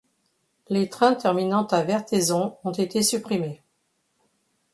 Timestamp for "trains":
0.89-1.13